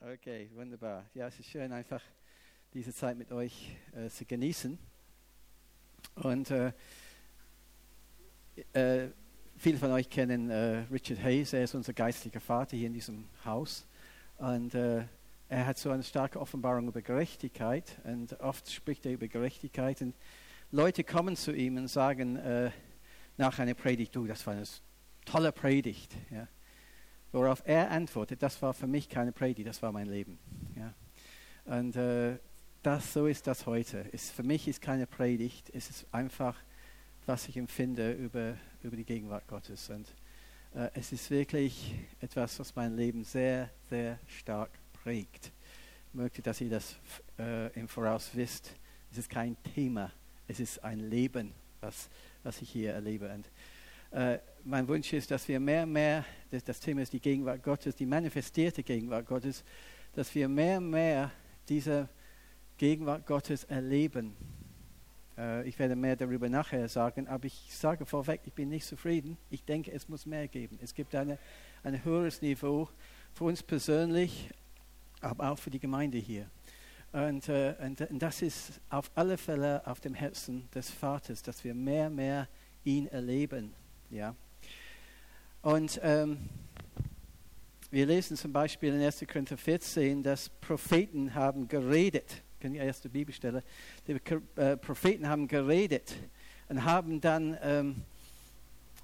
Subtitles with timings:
[0.00, 1.06] Okay, wunderbar.
[1.14, 2.02] Ja, es ist schön, einfach
[2.74, 4.78] diese Zeit mit euch äh, zu genießen.
[6.16, 6.72] Und äh,
[8.74, 9.08] äh,
[9.56, 13.24] viele von euch kennen äh, Richard Hayes, er ist unser geistlicher Vater hier in diesem
[13.44, 13.86] Haus.
[14.36, 15.04] Und äh,
[15.48, 17.98] er hat so eine starke Offenbarung über Gerechtigkeit.
[18.04, 20.02] Und oft spricht er über Gerechtigkeit.
[20.02, 20.14] Und
[20.70, 22.70] Leute kommen zu ihm und sagen äh,
[23.38, 24.64] nach einer Predigt, du, das war eine
[25.24, 26.14] tolle Predigt.
[26.30, 26.46] Ja.
[27.32, 30.38] Worauf er antwortet, das war für mich keine Predigt, das war mein Leben.
[30.76, 30.94] Ja.
[31.64, 32.38] Und äh,
[32.82, 34.08] das, so ist das heute.
[34.12, 36.56] Es, für mich ist keine Predigt, es ist einfach,
[37.26, 39.90] was ich empfinde über, über die Gegenwart Gottes.
[39.90, 40.06] Und
[40.74, 45.52] äh, es ist wirklich etwas, was mein Leben sehr, sehr stark prägt.
[46.08, 46.96] Ich möchte, dass ihr das
[47.38, 48.72] äh, im Voraus wisst.
[49.10, 50.12] Es ist kein Thema,
[50.46, 52.08] es ist ein Leben, was,
[52.42, 53.32] was ich hier erlebe.
[53.32, 53.50] Und
[54.16, 57.62] äh, mein Wunsch ist, dass wir mehr und mehr, das, das, Thema ist die Gegenwart
[57.62, 59.62] Gottes, die manifestierte Gegenwart Gottes,
[60.12, 61.30] dass wir mehr und mehr
[61.68, 62.08] diese
[62.76, 64.34] Gegenwart Gottes erleben.
[65.38, 69.38] Äh, ich werde mehr darüber nachher sagen, aber ich sage vorweg, ich bin nicht zufrieden.
[69.50, 70.80] Ich denke, es muss mehr geben.
[70.82, 71.38] Es gibt eine,
[71.84, 72.88] ein höheres Niveau
[73.34, 74.50] für uns persönlich,
[75.20, 76.50] aber auch für die Gemeinde hier.
[77.12, 81.62] Und, äh, und, und das ist auf alle Fälle auf dem Herzen des Vaters, dass
[81.62, 82.48] wir mehr und mehr
[82.82, 83.72] ihn erleben.
[84.10, 84.34] Ja.
[85.62, 86.38] Und ähm,
[87.90, 89.24] wir lesen zum Beispiel in 1.
[89.30, 92.42] Korinther 14, dass Propheten haben geredet.
[92.60, 93.62] Können die erste Bibelstelle?
[94.06, 94.12] Die
[94.56, 96.14] äh, Propheten haben geredet
[96.68, 98.02] und haben dann, ähm,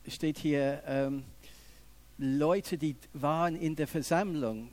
[0.08, 1.24] steht hier, ähm,
[2.18, 4.70] Leute, die waren in der Versammlung,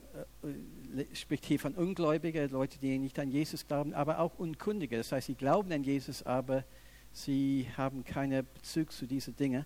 [0.94, 4.98] äh, spricht hier von Ungläubigen, Leute, die nicht an Jesus glauben, aber auch Unkundige.
[4.98, 6.64] Das heißt, sie glauben an Jesus, aber
[7.12, 9.66] sie haben keinen Bezug zu diesen Dingen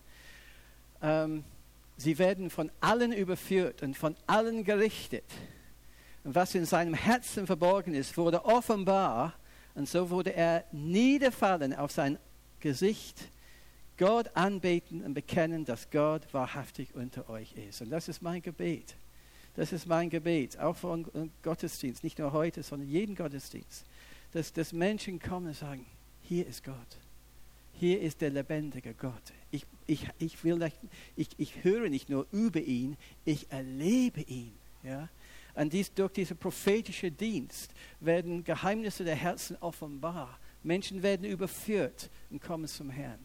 [1.01, 1.43] ähm,
[1.97, 5.25] sie werden von allen überführt und von allen gerichtet.
[6.23, 9.33] Und was in seinem Herzen verborgen ist, wurde offenbar
[9.75, 12.17] und so wurde er niederfallen auf sein
[12.59, 13.29] Gesicht,
[13.97, 17.81] Gott anbeten und bekennen, dass Gott wahrhaftig unter euch ist.
[17.81, 18.95] Und das ist mein Gebet.
[19.55, 23.85] Das ist mein Gebet, auch von Gottesdienst, nicht nur heute, sondern jeden Gottesdienst,
[24.31, 25.85] dass, dass Menschen kommen und sagen,
[26.23, 26.75] hier ist Gott.
[27.83, 29.33] Hier ist der lebendige Gott.
[29.51, 30.71] Ich, ich, ich, will
[31.17, 32.95] ich, ich höre nicht nur über ihn,
[33.25, 34.53] ich erlebe ihn.
[34.83, 35.09] Ja?
[35.53, 40.39] Und dies, durch diesen prophetischen Dienst werden Geheimnisse der Herzen offenbar.
[40.63, 43.19] Menschen werden überführt und kommen zum Herrn.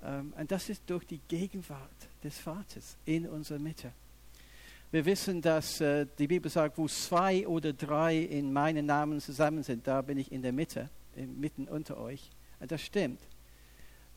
[0.00, 3.92] Um, und das ist durch die Gegenwart des Vaters in unserer Mitte.
[4.90, 9.62] Wir wissen, dass äh, die Bibel sagt, wo zwei oder drei in meinen Namen zusammen
[9.62, 12.30] sind, da bin ich in der Mitte, mitten unter euch.
[12.58, 13.20] Und das stimmt.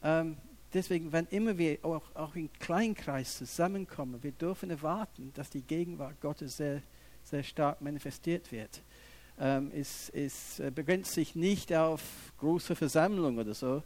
[0.05, 0.37] Ähm,
[0.71, 6.21] deswegen, wenn immer wir auch, auch im Kleinkreis zusammenkommen, wir dürfen erwarten, dass die Gegenwart
[6.21, 6.83] Gottes sehr,
[7.23, 8.83] sehr stark manifestiert wird.
[9.39, 12.03] Ähm, es, es äh, begrenzt sich nicht auf
[12.37, 13.81] große Versammlungen oder so,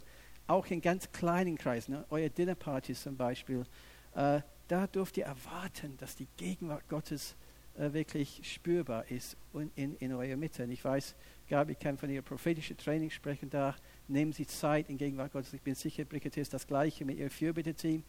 [0.46, 2.04] auch in ganz kleinen Kreisen, ne?
[2.10, 3.64] eure Dinnerpartys zum Beispiel,
[4.14, 7.34] äh, da dürft ihr erwarten, dass die Gegenwart Gottes
[7.78, 10.64] äh, wirklich spürbar ist in, in, in eurer Mitte.
[10.64, 11.14] Und ich weiß,
[11.50, 13.74] Gabi kann von ihr prophetischen Training sprechen, da
[14.06, 15.52] nehmen Sie Zeit in Gegenwart Gottes.
[15.52, 18.04] Ich bin sicher, Brigitte ist das Gleiche mit Ihrem Fürbitte-Team.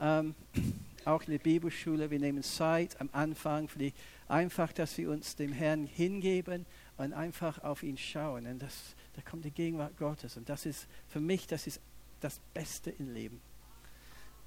[0.00, 0.34] Ähm,
[1.04, 3.92] auch in der Bibelschule, wir nehmen Zeit am Anfang für die,
[4.26, 6.66] einfach, dass wir uns dem Herrn hingeben
[6.96, 8.48] und einfach auf ihn schauen.
[8.48, 10.36] Und das, da kommt die Gegenwart Gottes.
[10.36, 11.80] Und das ist für mich, das ist
[12.20, 13.40] das Beste im Leben.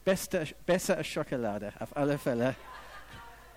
[0.03, 2.53] Beste, besser als Schokolade, auf alle Fälle.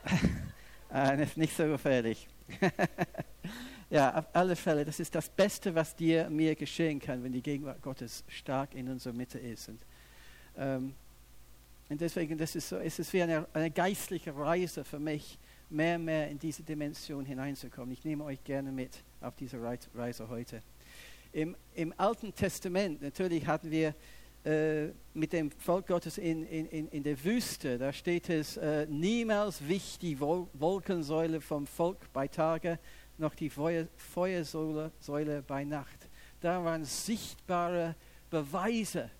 [0.94, 2.28] äh, nicht so gefährlich.
[3.91, 7.43] ja, auf alle Fälle, das ist das Beste, was dir, mir geschehen kann, wenn die
[7.43, 9.69] Gegenwart Gottes stark in unserer Mitte ist.
[9.69, 9.81] Und,
[10.56, 10.94] ähm,
[11.88, 15.38] und deswegen, das ist so, es ist wie eine, eine geistliche Reise für mich,
[15.71, 17.93] mehr und mehr in diese Dimension hineinzukommen.
[17.93, 19.59] Ich nehme euch gerne mit auf diese
[19.94, 20.62] Reise heute.
[21.32, 23.94] Im, im Alten Testament, natürlich hatten wir
[24.44, 29.66] äh, mit dem Volk Gottes in, in, in der Wüste, da steht es, äh, niemals
[29.66, 32.79] wich die Wolkensäule vom Volk bei Tage,
[33.19, 36.09] noch die Feuer, Feuersäule Säule bei Nacht.
[36.41, 37.94] Da waren sichtbare
[38.31, 39.11] Beweise,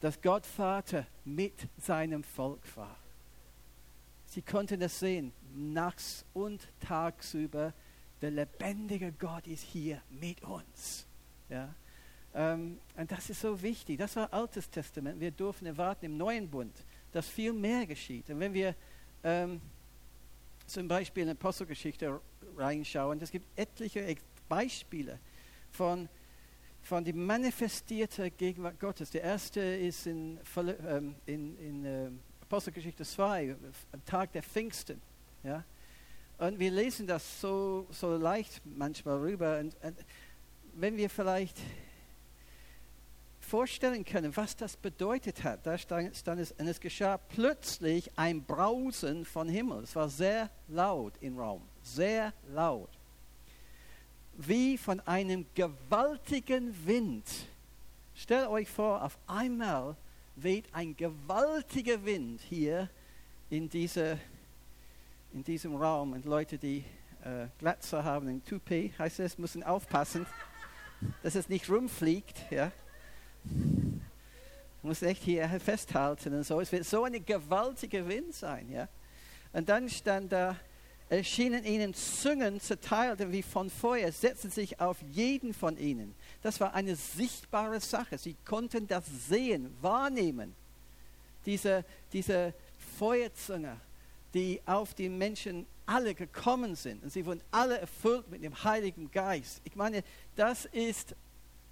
[0.00, 2.96] dass Gott Vater mit seinem Volk war.
[4.26, 7.72] Sie konnten das sehen, nachts und tagsüber.
[8.22, 11.06] Der lebendige Gott ist hier mit uns.
[11.48, 11.74] Ja?
[12.34, 13.98] Ähm, und das ist so wichtig.
[13.98, 15.20] Das war Altes Testament.
[15.20, 16.74] Wir dürfen erwarten im Neuen Bund,
[17.12, 18.30] dass viel mehr geschieht.
[18.30, 18.74] Und wenn wir
[19.24, 19.60] ähm,
[20.70, 22.20] zum Beispiel in Apostelgeschichte
[22.56, 24.16] reinschauen, es gibt etliche
[24.48, 25.18] Beispiele
[25.70, 26.08] von,
[26.82, 29.10] von der manifestierten Gegenwart Gottes.
[29.10, 30.38] Der erste ist in,
[30.88, 32.10] ähm, in, in äh,
[32.42, 33.56] Apostelgeschichte 2,
[33.92, 35.00] am Tag der Pfingsten.
[35.42, 35.64] Ja?
[36.38, 39.58] Und, Und wir lesen das so, so leicht manchmal rüber.
[39.60, 39.96] Und, und
[40.74, 41.58] wenn wir vielleicht
[43.50, 48.44] vorstellen können, was das bedeutet hat, da stand, stand es, und es geschah plötzlich ein
[48.44, 49.82] Brausen von Himmel.
[49.82, 52.88] Es war sehr laut im Raum, sehr laut.
[54.36, 57.26] Wie von einem gewaltigen Wind.
[58.14, 59.96] Stellt euch vor, auf einmal
[60.36, 62.88] weht ein gewaltiger Wind hier
[63.50, 64.16] in, diese,
[65.32, 66.12] in diesem Raum.
[66.12, 66.84] Und Leute, die
[67.24, 70.24] äh, Glatzer haben, ein Toupet heißt es, müssen aufpassen,
[71.24, 72.52] dass es nicht rumfliegt.
[72.52, 72.70] Ja?
[74.82, 76.60] Muss echt hier festhalten und so.
[76.60, 78.70] Es wird so ein gewaltiger Wind sein.
[78.70, 78.88] Ja?
[79.52, 80.56] Und dann stand da,
[81.08, 86.14] erschienen ihnen Zungen zerteilt wie von Feuer, setzten sich auf jeden von ihnen.
[86.40, 88.16] Das war eine sichtbare Sache.
[88.16, 90.54] Sie konnten das sehen, wahrnehmen.
[91.44, 92.54] Diese, diese
[92.98, 93.76] Feuerzunge,
[94.34, 97.02] die auf die Menschen alle gekommen sind.
[97.02, 99.60] Und sie wurden alle erfüllt mit dem Heiligen Geist.
[99.64, 100.04] Ich meine,
[100.36, 101.16] das ist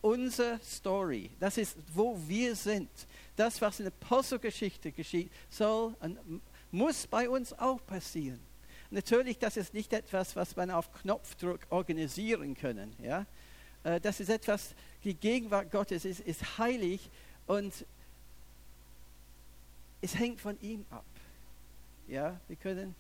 [0.01, 1.31] unsere Story.
[1.41, 2.91] Das ist, wo wir sind.
[3.37, 6.19] Das, was in der Apostelgeschichte geschieht, soll und
[6.71, 8.41] muss bei uns auch passieren.
[8.91, 12.95] Natürlich, das ist nicht etwas, was man auf Knopfdruck organisieren können.
[13.03, 13.27] Ja?
[13.85, 14.75] Äh, das ist etwas,
[15.05, 17.11] die Gegenwart Gottes ist, ist heilig
[17.47, 17.85] und
[20.01, 21.05] es hängt von ihm ab.
[22.07, 22.95] Ja, wir können,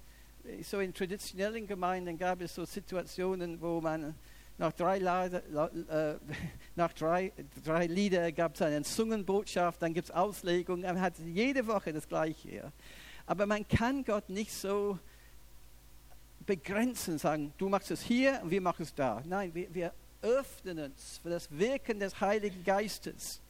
[0.63, 4.15] so in traditionellen Gemeinden gab es so Situationen, wo man
[4.59, 6.17] nach drei, äh,
[6.77, 7.33] nach drei,
[7.65, 12.09] drei Lieder gab es eine Zungenbotschaft, dann gibt es Auslegungen, man hat jede Woche das
[12.09, 12.73] Gleiche.
[13.27, 14.99] Aber man kann Gott nicht so
[16.45, 19.23] begrenzen, sagen, du machst es hier und wir machen es da.
[19.27, 23.41] Nein, wir, wir öffnen uns für das Wirken des Heiligen Geistes.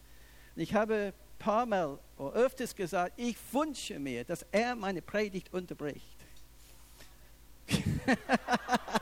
[0.54, 5.00] Und ich habe ein paar Mal oder öfters gesagt, ich wünsche mir, dass er meine
[5.00, 6.18] Predigt unterbricht.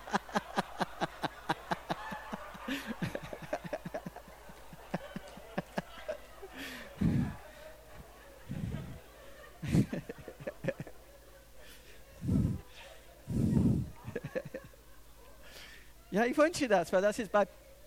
[16.37, 17.47] ich wünsche das, weil das ist bei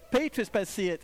[0.09, 1.01] Petrus passiert.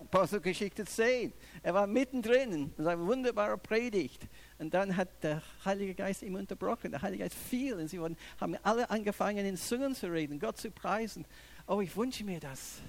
[0.00, 1.30] Apostelgeschichte 10.
[1.62, 4.26] Er war mittendrin, das war eine wunderbare Predigt.
[4.58, 6.90] Und dann hat der Heilige Geist ihm unterbrochen.
[6.90, 10.56] Der Heilige Geist fiel und sie wurden, haben alle angefangen, in Zungen zu reden, Gott
[10.56, 11.26] zu preisen.
[11.66, 12.80] Oh, ich wünsche mir das.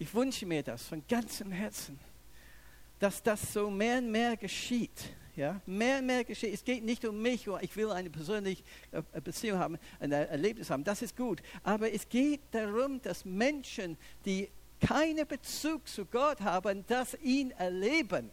[0.00, 2.00] Ich wünsche mir das von ganzem Herzen,
[2.98, 5.12] dass das so mehr und mehr geschieht.
[5.36, 6.54] Ja, mehr und mehr geschieht.
[6.54, 10.70] Es geht nicht um mich, oh, ich will eine persönliche äh, Beziehung haben, ein Erlebnis
[10.70, 10.82] haben.
[10.82, 11.42] Das ist gut.
[11.62, 14.48] Aber es geht darum, dass Menschen, die
[14.80, 18.30] keinen Bezug zu Gott haben, das ihn erleben.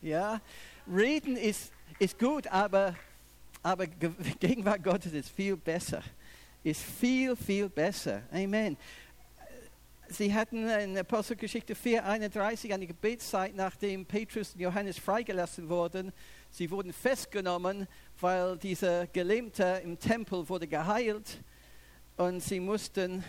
[0.00, 0.40] Ja,
[0.90, 2.94] reden ist, ist gut, aber,
[3.62, 3.86] aber
[4.40, 6.02] Gegenwart Gottes ist viel besser.
[6.64, 8.22] Ist viel, viel besser.
[8.32, 8.78] Amen.
[10.10, 16.12] Sie hatten in Apostelgeschichte 4,31 eine Gebetszeit, nachdem Petrus und Johannes freigelassen wurden.
[16.50, 17.86] Sie wurden festgenommen,
[18.20, 21.42] weil dieser Gelähmte im Tempel wurde geheilt
[22.16, 23.22] und sie mussten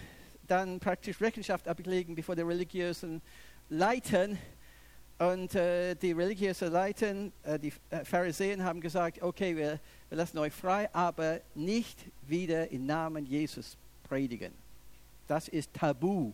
[0.48, 3.22] dann praktisch Rechenschaft ablegen bevor die religiösen
[3.70, 4.38] Leitern.
[5.20, 7.14] Und äh, die religiösen Leiter,
[7.44, 12.72] äh, die äh, Pharisäer haben gesagt, okay, wir, wir lassen euch frei, aber nicht wieder
[12.72, 13.78] im Namen Jesus
[14.08, 14.54] predigen.
[15.28, 16.32] Das ist tabu.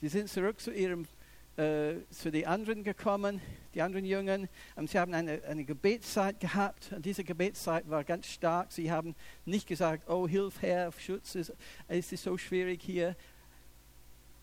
[0.00, 1.06] Sie sind zurück zu ihrem
[1.56, 3.40] äh, zu den anderen gekommen,
[3.76, 4.48] die anderen Jüngern.
[4.74, 6.92] Und sie haben eine, eine Gebetszeit gehabt.
[6.92, 8.72] Und diese Gebetszeit war ganz stark.
[8.72, 9.14] Sie haben
[9.44, 13.14] nicht gesagt, oh, hilf Herr, Schutz, es ist so schwierig hier.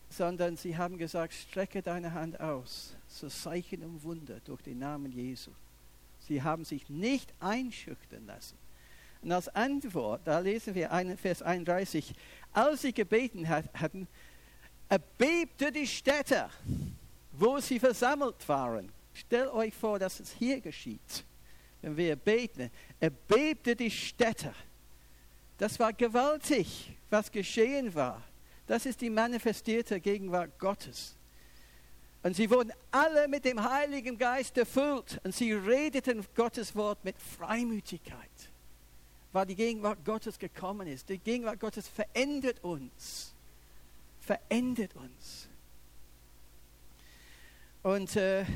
[0.08, 5.10] Sondern sie haben gesagt, strecke deine Hand aus, so Zeichen und Wunder durch den Namen
[5.10, 5.50] Jesu.
[6.20, 8.56] Sie haben sich nicht einschüchtern lassen.
[9.20, 12.14] Und als Antwort, da lesen wir Vers 31,
[12.52, 14.06] als sie gebeten hat, hatten,
[14.88, 16.48] erbebte die Städte
[17.38, 18.90] wo sie versammelt waren.
[19.14, 21.24] Stellt euch vor, dass es hier geschieht,
[21.80, 22.70] wenn wir beten.
[22.98, 24.52] Er bebte die Städte.
[25.56, 28.20] Das war gewaltig, was geschehen war.
[28.66, 31.16] Das ist die manifestierte Gegenwart Gottes.
[32.24, 37.16] Und sie wurden alle mit dem Heiligen Geist erfüllt und sie redeten Gottes Wort mit
[37.18, 38.16] Freimütigkeit,
[39.30, 41.08] weil die Gegenwart Gottes gekommen ist.
[41.10, 43.34] Die Gegenwart Gottes verändert uns,
[44.20, 45.48] verändert uns.
[47.82, 48.46] Und äh,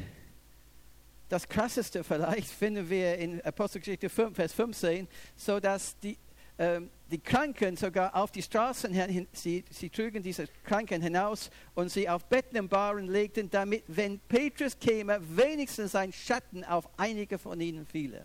[1.28, 5.06] das Krasseste vielleicht finden wir in Apostelgeschichte 5, Vers 15,
[5.36, 6.16] so dass die,
[6.56, 6.80] äh,
[7.10, 12.08] die Kranken sogar auf die Straßen, hin, sie, sie trugen diese Kranken hinaus und sie
[12.08, 17.60] auf Betten im Baren legten, damit, wenn Petrus käme, wenigstens ein Schatten auf einige von
[17.60, 18.24] ihnen fiele.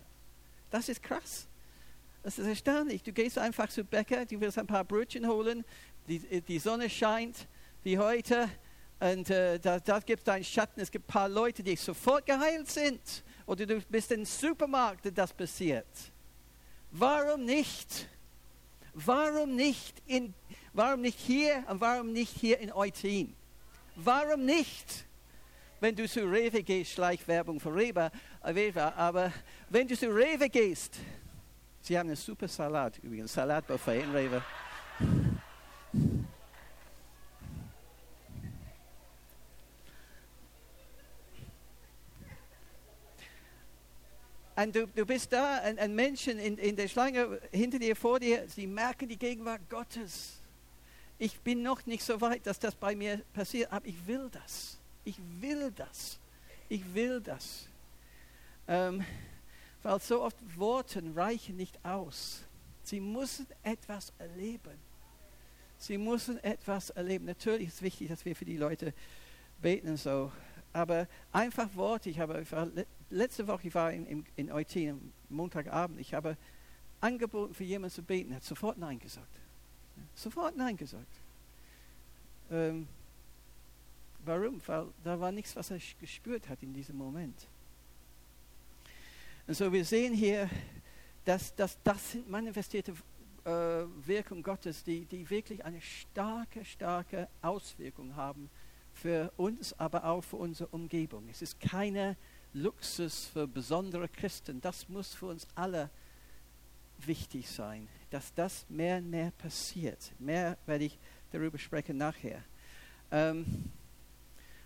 [0.69, 1.47] Das ist krass.
[2.23, 3.03] Das ist erstaunlich.
[3.03, 5.65] Du gehst einfach zu Bäcker, du willst ein paar Brötchen holen,
[6.07, 7.47] die, die Sonne scheint
[7.83, 8.49] wie heute
[9.03, 10.79] und äh, da, da gibt es einen Schatten.
[10.79, 13.01] Es gibt ein paar Leute, die sofort geheilt sind.
[13.45, 15.85] Oder du bist im Supermarkt, das passiert.
[16.89, 18.07] Warum nicht?
[18.93, 20.33] Warum nicht, in,
[20.71, 23.35] warum nicht hier und warum nicht hier in Eutin?
[23.97, 25.05] Warum nicht?
[25.81, 28.09] Wenn du zu Rewe gehst, Schleichwerbung für Rewe,
[28.45, 29.33] Rewe, aber
[29.69, 30.95] wenn du zu Rewe gehst,
[31.81, 34.41] sie haben einen super Salat übrigens, Salatbuffet in Rewe.
[44.63, 48.19] Und du, du bist da, ein, ein Menschen in, in der Schlange hinter dir, vor
[48.19, 50.39] dir, sie merken die Gegenwart Gottes.
[51.19, 54.77] Ich bin noch nicht so weit, dass das bei mir passiert, aber ich will das.
[55.03, 56.17] Ich will das.
[56.69, 57.67] Ich will das.
[58.69, 59.03] Ähm,
[59.81, 62.43] weil so oft Worte reichen nicht aus.
[62.83, 64.79] Sie müssen etwas erleben.
[65.77, 67.25] Sie müssen etwas erleben.
[67.25, 68.93] Natürlich ist es wichtig, dass wir für die Leute
[69.61, 70.31] beten und so.
[70.71, 72.09] Aber einfach Worte.
[72.09, 72.45] Ich habe
[73.13, 76.37] letzte Woche, ich war in, in, in Eutin, Montagabend, ich habe
[77.01, 79.27] angeboten, für jemanden zu beten, er hat sofort Nein gesagt.
[80.15, 81.19] Sofort Nein gesagt.
[82.51, 82.87] Ähm,
[84.25, 84.61] warum?
[84.65, 87.47] Weil da war nichts, was er gespürt hat in diesem Moment.
[89.47, 90.49] Und so wir sehen hier,
[91.25, 92.93] dass, dass das sind manifestierte
[93.45, 93.49] äh,
[94.05, 98.49] Wirkung Gottes, die, die wirklich eine starke, starke Auswirkung haben
[98.93, 101.27] für uns, aber auch für unsere Umgebung.
[101.29, 102.15] Es ist keine
[102.53, 104.61] Luxus für besondere Christen.
[104.61, 105.89] Das muss für uns alle
[106.99, 110.11] wichtig sein, dass das mehr und mehr passiert.
[110.19, 110.97] Mehr werde ich
[111.31, 112.41] darüber sprechen nachher.
[113.11, 113.71] Ähm,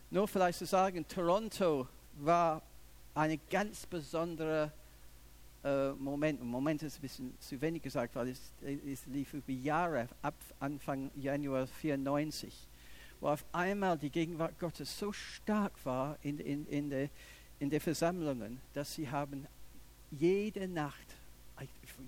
[0.09, 1.87] nur vielleicht zu sagen, Toronto
[2.19, 2.61] war
[3.13, 4.71] ein ganz besonderer
[5.63, 6.41] äh, Moment.
[6.43, 11.11] Moment ist ein bisschen zu wenig gesagt, weil es, es lief über Jahre, ab Anfang
[11.15, 12.53] Januar 94,
[13.19, 17.09] wo auf einmal die Gegenwart Gottes so stark war in, in, in der
[17.59, 19.47] in den Versammlungen, dass sie haben
[20.11, 21.15] jede Nacht,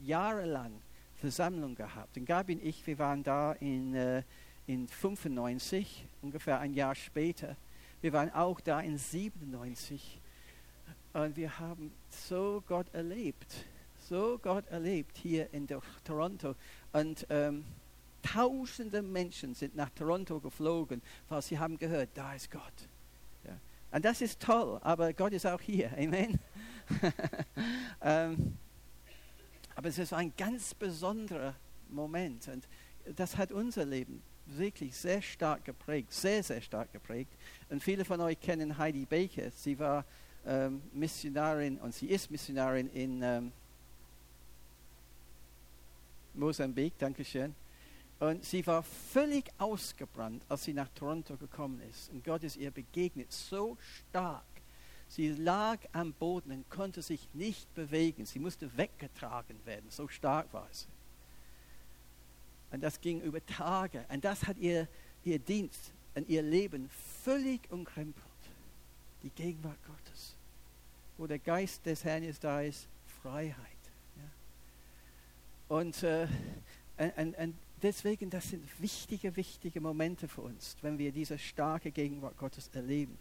[0.04, 0.72] jahrelang
[1.16, 2.18] Versammlungen gehabt.
[2.18, 4.24] Und Gabi und ich, wir waren da in, äh,
[4.68, 7.56] in 95, ungefähr ein Jahr später.
[8.02, 10.22] Wir waren auch da in 97
[11.14, 13.66] und wir haben so Gott erlebt,
[14.08, 15.68] so Gott erlebt hier in
[16.06, 16.56] Toronto.
[16.94, 17.66] Und ähm,
[18.22, 22.88] tausende Menschen sind nach Toronto geflogen, weil sie haben gehört, da ist Gott.
[23.92, 25.92] Und das ist toll, aber Gott ist auch hier.
[25.98, 26.40] Amen.
[28.02, 28.58] ähm,
[29.76, 31.56] aber es ist ein ganz besonderer
[31.90, 32.68] Moment und
[33.16, 37.32] das hat unser Leben wirklich sehr stark geprägt, sehr, sehr stark geprägt.
[37.70, 39.52] Und viele von euch kennen Heidi Baker.
[39.52, 40.06] Sie war
[40.46, 43.52] ähm, Missionarin und sie ist Missionarin in ähm,
[46.34, 47.54] Mosambik, Dankeschön.
[48.20, 52.10] Und sie war völlig ausgebrannt, als sie nach Toronto gekommen ist.
[52.12, 54.44] Und Gott ist ihr begegnet so stark.
[55.08, 58.26] Sie lag am Boden und konnte sich nicht bewegen.
[58.26, 59.90] Sie musste weggetragen werden.
[59.90, 60.88] So stark war sie.
[62.72, 64.06] Und das ging über Tage.
[64.10, 64.88] Und das hat ihr,
[65.24, 66.90] ihr Dienst und ihr Leben
[67.24, 68.26] völlig umkrempelt.
[69.24, 70.36] Die Gegenwart Gottes.
[71.18, 72.88] Wo der Geist des Herrn ist, da ist
[73.22, 73.56] Freiheit.
[74.18, 75.78] Ja.
[75.78, 76.28] Und, äh,
[77.18, 82.38] und, und deswegen, das sind wichtige, wichtige Momente für uns, wenn wir diese starke Gegenwart
[82.38, 83.18] Gottes erleben.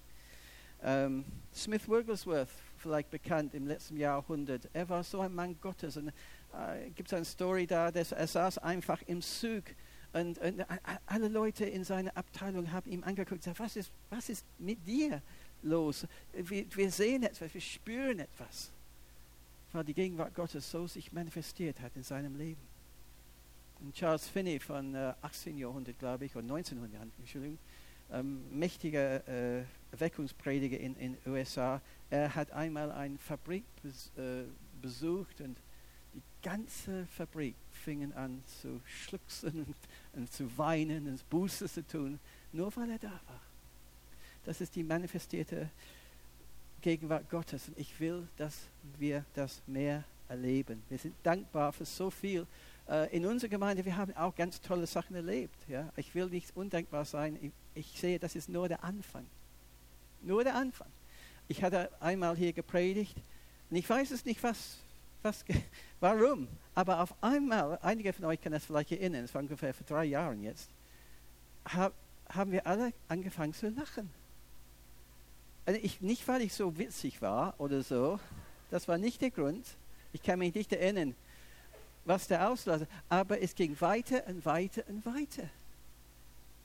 [0.83, 5.97] Ähm, Smith Wigglesworth, vielleicht bekannt im letzten Jahrhundert, er war so ein Mann Gottes.
[5.97, 9.65] Und äh, gibt es eine Story da, dass er saß einfach im Zug
[10.13, 10.65] und, und,
[11.07, 14.87] alle Leute in seiner Abteilung haben ihm angeguckt und gesagt, was ist, was ist mit
[14.87, 15.21] dir
[15.63, 16.07] los?
[16.33, 18.71] Wir, wir sehen etwas, wir spüren etwas,
[19.73, 22.68] weil die Gegenwart Gottes so sich manifestiert hat in seinem Leben.
[23.93, 25.57] Charles Finney von äh, 18.
[25.57, 27.59] Jahrhundert, glaube ich, oder 1900, Entschuldigung,
[28.11, 31.81] ähm, mächtiger äh, Erweckungsprediger in den USA.
[32.11, 34.45] Er hat einmal eine Fabrik bes, äh,
[34.81, 35.57] besucht und
[36.15, 39.77] die ganze Fabrik fingen an zu schluchzen und,
[40.15, 42.19] und zu weinen und Buße zu tun,
[42.53, 43.41] nur weil er da war.
[44.45, 45.69] Das ist die manifestierte
[46.81, 48.57] Gegenwart Gottes und ich will, dass
[48.99, 50.83] wir das mehr erleben.
[50.89, 52.47] Wir sind dankbar für so viel,
[52.89, 55.57] äh, in unserer Gemeinde, wir haben auch ganz tolle Sachen erlebt.
[55.69, 55.93] Ja?
[55.97, 57.39] Ich will nicht undenkbar sein.
[57.41, 59.27] Ich, ich sehe, das ist nur der Anfang.
[60.23, 60.89] Nur der Anfang.
[61.49, 63.17] Ich hatte einmal hier gepredigt
[63.71, 64.79] und ich weiß es nicht, was,
[65.23, 65.45] was,
[66.01, 66.49] warum.
[66.75, 70.05] Aber auf einmal, einige von euch können das vielleicht erinnern, es war ungefähr vor drei
[70.05, 70.71] Jahren jetzt,
[71.65, 71.93] hab,
[72.29, 74.11] haben wir alle angefangen zu lachen.
[75.67, 78.19] Also ich, nicht, weil ich so witzig war oder so,
[78.71, 79.67] das war nicht der Grund.
[80.13, 81.15] Ich kann mich nicht erinnern,
[82.09, 82.87] was der Auslöser.
[83.09, 85.49] Aber es ging weiter und weiter und weiter.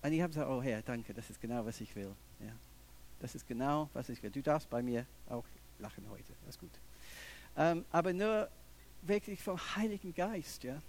[0.01, 2.13] Und ich habe gesagt, oh Herr, danke, das ist genau, was ich will.
[2.39, 2.51] Ja.
[3.19, 4.31] Das ist genau, was ich will.
[4.31, 5.45] Du darfst bei mir auch
[5.79, 6.33] lachen heute.
[6.45, 6.71] Das ist gut.
[7.55, 8.49] Ähm, aber nur
[9.01, 10.63] wirklich vom Heiligen Geist.
[10.63, 10.81] Ja.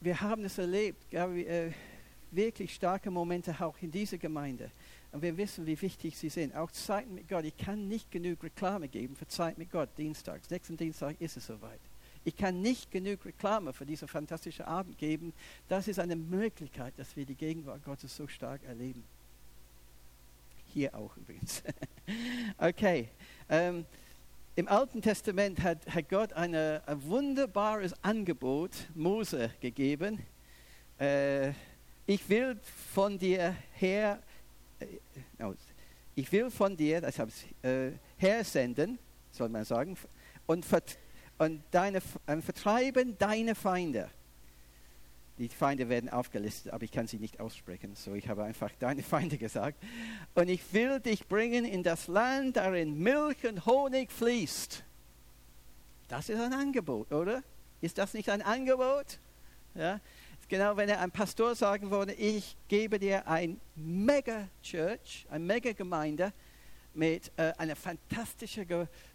[0.00, 1.70] Wir haben es erlebt, äh,
[2.30, 4.70] wirklich starke Momente auch in dieser Gemeinde.
[5.12, 6.54] Und wir wissen, wie wichtig sie sind.
[6.56, 7.44] Auch Zeit mit Gott.
[7.44, 10.48] Ich kann nicht genug Reklame geben für Zeit mit Gott, dienstags.
[10.50, 11.80] Nächsten Dienstag ist es soweit.
[12.24, 15.32] Ich kann nicht genug Reklame für diesen fantastischen Abend geben.
[15.68, 19.02] Das ist eine Möglichkeit, dass wir die Gegenwart Gottes so stark erleben.
[20.66, 21.62] Hier auch übrigens.
[22.58, 23.08] okay.
[23.48, 23.84] Ähm,
[24.54, 30.24] Im Alten Testament hat, hat Gott eine, ein wunderbares Angebot Mose gegeben.
[30.98, 31.50] Äh,
[32.06, 32.58] ich will
[32.92, 34.22] von dir her
[34.78, 34.86] äh,
[36.14, 38.98] ich will von dir, das habe ich, äh, hersenden,
[39.30, 39.96] soll man sagen,
[40.46, 40.64] und,
[41.42, 44.08] und deine, äh, vertreiben deine Feinde.
[45.38, 49.02] Die Feinde werden aufgelistet, aber ich kann sie nicht aussprechen, so ich habe einfach deine
[49.12, 49.82] Feinde gesagt.
[50.34, 54.84] Und ich will dich bringen in das Land, darin Milch und Honig fließt.
[56.08, 57.42] Das ist ein Angebot, oder?
[57.80, 59.18] Ist das nicht ein Angebot?
[59.74, 60.00] Ja?
[60.48, 66.32] genau, wenn er ein Pastor sagen würde, ich gebe dir ein Mega-Church, eine Mega-Gemeinde
[66.94, 68.66] mit äh, einem fantastische,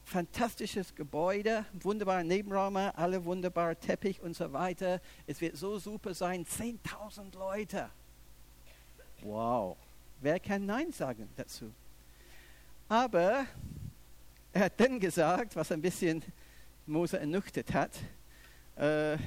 [0.07, 5.01] fantastisches Gebäude, wunderbare Nebenräume, alle wunderbare Teppich und so weiter.
[5.27, 7.89] Es wird so super sein, 10.000 Leute.
[9.21, 9.75] Wow.
[10.21, 11.73] Wer kann Nein sagen dazu?
[12.87, 13.45] Aber
[14.53, 16.23] er hat dann gesagt, was ein bisschen
[16.85, 17.91] Mose ernüchtert hat,
[18.77, 19.17] äh,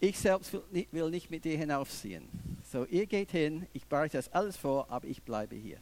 [0.00, 2.26] ich selbst will nicht, will nicht mit dir hinaufziehen.
[2.64, 5.78] So, ihr geht hin, ich bereite das alles vor, aber ich bleibe hier.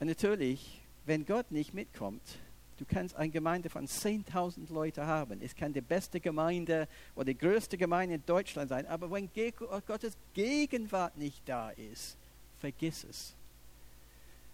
[0.00, 2.22] Und natürlich, wenn Gott nicht mitkommt,
[2.78, 5.42] du kannst eine Gemeinde von 10.000 Leuten haben.
[5.42, 6.86] Es kann die beste Gemeinde
[7.16, 9.28] oder die größte Gemeinde in Deutschland sein, aber wenn
[9.88, 12.16] Gottes Gegenwart nicht da ist,
[12.60, 13.34] vergiss es.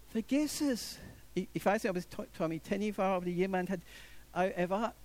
[0.09, 0.97] Vergiss es.
[1.35, 3.81] Ich, ich weiß nicht, ob es Tommy Tenney war, aber jemand hat
[4.33, 4.95] er war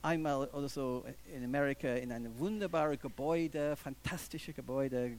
[0.00, 5.18] einmal oder so in Amerika in einem wunderbaren Gebäude, fantastische Gebäude.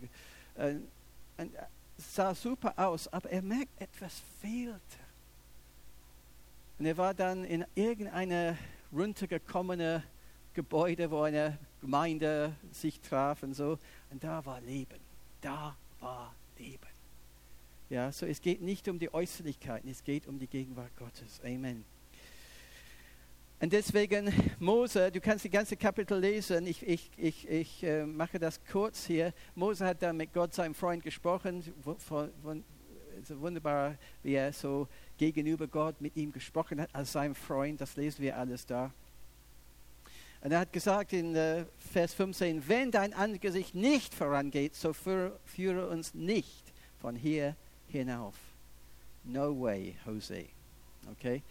[0.56, 0.88] Und,
[1.38, 1.52] und
[1.97, 5.07] sah super aus, aber er merkt, etwas fehlte.
[6.80, 8.58] Und er war dann in irgendeine
[8.94, 10.04] runtergekommene
[10.54, 13.78] Gebäude, wo eine Gemeinde sich traf und so.
[14.12, 15.00] Und da war Leben.
[15.42, 16.88] Da war Leben.
[17.90, 21.40] Ja, so es geht nicht um die Äußerlichkeiten, es geht um die Gegenwart Gottes.
[21.44, 21.86] Amen.
[23.60, 28.38] Und deswegen, Mose, du kannst die ganze Kapitel lesen, ich, ich, ich, ich äh, mache
[28.38, 29.34] das kurz hier.
[29.56, 31.63] Mose hat da mit Gott, seinem Freund, gesprochen.
[31.82, 32.63] Von, von,
[33.23, 37.82] so wunderbar, wie er so gegenüber Gott mit ihm gesprochen hat, als sein Freund.
[37.82, 38.91] Das lesen wir alles da.
[40.41, 45.39] Und er hat gesagt in äh, Vers 15, wenn dein Angesicht nicht vorangeht, so führe,
[45.45, 47.56] führe uns nicht von hier
[47.88, 48.36] hinauf.
[49.23, 50.45] No way, Jose.
[51.12, 51.41] Okay?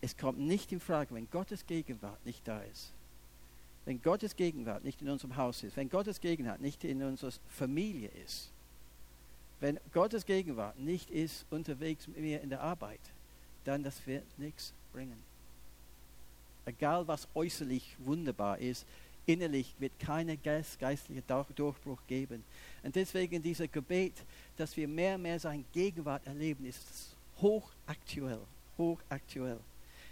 [0.00, 2.92] es kommt nicht in Frage, wenn Gottes Gegenwart nicht da ist.
[3.84, 8.10] Wenn Gottes Gegenwart nicht in unserem Haus ist, wenn Gottes Gegenwart nicht in unserer Familie
[8.24, 8.52] ist,
[9.60, 13.00] wenn Gottes Gegenwart nicht ist unterwegs mit mir in der Arbeit,
[13.64, 15.18] dann das wird nichts bringen.
[16.64, 18.86] Egal was äußerlich wunderbar ist,
[19.26, 22.44] innerlich wird keiner Geist, geistlicher Durchbruch geben.
[22.82, 24.14] Und deswegen dieser Gebet,
[24.56, 28.40] dass wir mehr und mehr seine Gegenwart erleben, ist hochaktuell,
[28.76, 29.58] hochaktuell.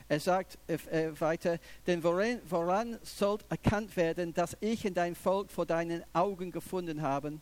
[0.09, 0.79] Er sagt äh,
[1.19, 6.53] weiter, denn woran, woran soll erkannt werden, dass ich in dein Volk vor deinen Augen
[6.53, 7.39] gefunden habe,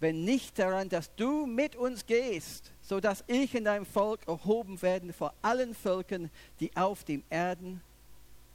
[0.00, 4.80] wenn nicht daran, dass du mit uns gehst, so dass ich in deinem Volk erhoben
[4.80, 6.30] werde vor allen Völkern,
[6.60, 7.80] die auf dem Erden,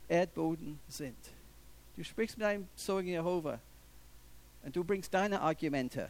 [0.08, 1.18] Erdboden sind.
[1.96, 3.60] Du sprichst mit einem Zeugen Jehova
[4.64, 6.10] und du bringst deine Argumente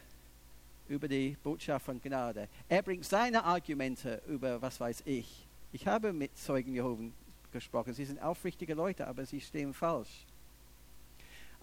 [0.87, 2.47] über die Botschaft von Gnade.
[2.69, 7.13] Er bringt seine Argumente über, was weiß ich, ich habe mit Zeugen Jehoven
[7.51, 7.93] gesprochen.
[7.93, 10.25] Sie sind aufrichtige Leute, aber sie stehen falsch.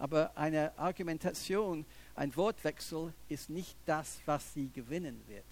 [0.01, 1.85] Aber eine Argumentation,
[2.15, 5.45] ein Wortwechsel ist nicht das, was sie gewinnen wird.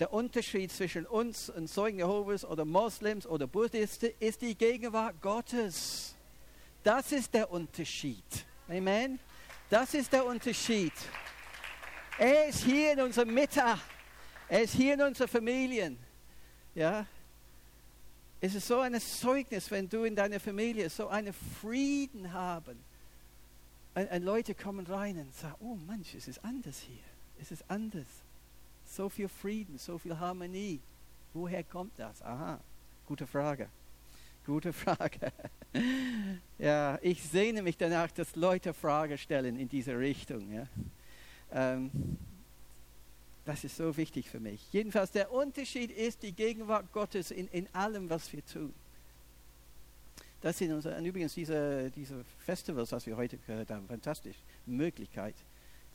[0.00, 6.16] Der Unterschied zwischen uns und Zeugen Jehovas oder Moslems oder Buddhisten ist die Gegenwart Gottes.
[6.82, 8.24] Das ist der Unterschied.
[8.68, 9.20] Amen.
[9.70, 10.92] Das ist der Unterschied.
[12.18, 13.62] Er ist hier in unserer Mitte.
[14.48, 15.96] Er ist hier in unseren Familien.
[16.74, 17.06] Ja,
[18.40, 22.82] es ist so ein Zeugnis, wenn du in deiner Familie so einen Frieden haben.
[23.94, 27.04] Und, und Leute kommen rein und sagen, oh Mensch, es ist anders hier.
[27.40, 28.06] Es ist anders.
[28.86, 30.80] So viel Frieden, so viel Harmonie.
[31.32, 32.22] Woher kommt das?
[32.22, 32.60] Aha,
[33.06, 33.68] gute Frage.
[34.46, 35.32] Gute Frage.
[36.58, 40.52] Ja, ich sehne mich danach, dass Leute Fragen stellen in diese Richtung.
[40.52, 40.68] Ja.
[41.52, 41.90] Ähm,
[43.44, 44.66] das ist so wichtig für mich.
[44.72, 48.72] Jedenfalls, der Unterschied ist die Gegenwart Gottes in, in allem, was wir tun.
[50.44, 54.36] Das sind unsere, und übrigens diese, diese Festivals, was wir heute gehört haben, fantastisch.
[54.66, 55.34] Möglichkeit,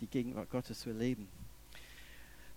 [0.02, 1.28] die Gegenwart Gottes zu erleben.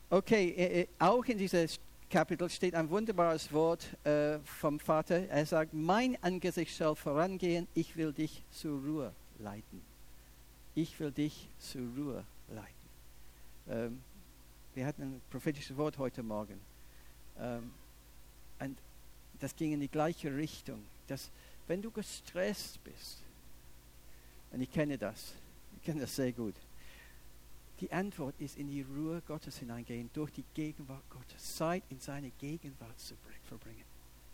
[0.08, 1.68] Okay, äh, äh auch in diesem
[2.08, 5.28] Kapitel steht ein wunderbares Wort äh, vom Vater.
[5.28, 9.82] Er sagt, mein Angesicht soll vorangehen, ich will dich zur Ruhe leiten.
[10.74, 12.88] Ich will dich zur Ruhe leiten.
[13.68, 14.00] Ähm,
[14.74, 16.58] wir hatten ein prophetisches Wort heute Morgen.
[17.38, 17.70] Ähm,
[18.60, 18.78] und
[19.40, 20.82] das ging in die gleiche Richtung.
[21.06, 21.30] Dass,
[21.66, 23.18] wenn du gestresst bist,
[24.50, 25.34] und ich kenne das,
[25.76, 26.54] ich kenne das sehr gut,
[27.80, 31.56] die Antwort ist in die Ruhe Gottes hineingehen, durch die Gegenwart Gottes.
[31.56, 33.14] Zeit in seine Gegenwart zu
[33.48, 33.84] verbringen.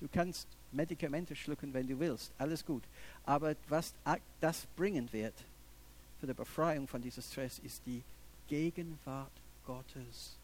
[0.01, 2.83] Du kannst Medikamente schlucken, wenn du willst, alles gut.
[3.25, 3.95] Aber was
[4.41, 5.35] das bringen wird
[6.21, 8.03] für die Befreiung von diesem Stress, ist die
[8.49, 9.33] Gegenwart
[9.65, 10.37] Gottes.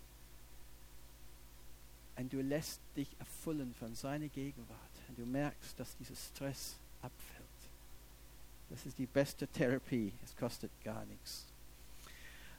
[2.16, 4.93] Und du lässt dich erfüllen von seiner Gegenwart.
[5.08, 7.44] Und du merkst, dass dieser Stress abfällt.
[8.70, 10.12] Das ist die beste Therapie.
[10.24, 11.46] Es kostet gar nichts.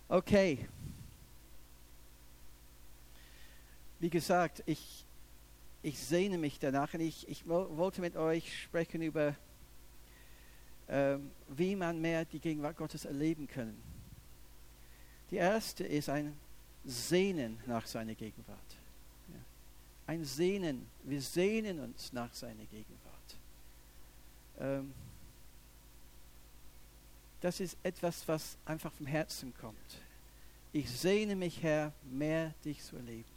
[0.07, 0.67] Okay.
[3.99, 5.05] Wie gesagt, ich,
[5.81, 9.35] ich sehne mich danach und ich, ich wollte mit euch sprechen über,
[10.87, 13.75] ähm, wie man mehr die Gegenwart Gottes erleben kann.
[15.31, 16.37] Die erste ist ein
[16.83, 18.59] Sehnen nach seiner Gegenwart.
[20.07, 20.85] Ein Sehnen.
[21.03, 23.37] Wir sehnen uns nach seiner Gegenwart.
[24.59, 24.93] Ähm,
[27.41, 30.01] das ist etwas, was einfach vom Herzen kommt.
[30.73, 33.35] Ich sehne mich, Herr, mehr dich zu erleben.